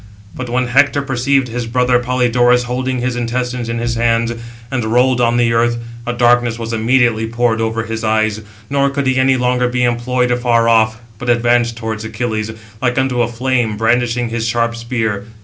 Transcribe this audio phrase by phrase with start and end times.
[0.35, 4.33] But when Hector perceived his brother Polydorus holding his intestines in his hands,
[4.71, 5.77] and rolled on the earth,
[6.07, 10.31] a darkness was immediately poured over his eyes, nor could he any longer be employed
[10.31, 12.49] afar off, but advanced towards Achilles,
[12.81, 15.25] like unto a flame, brandishing his sharp spear.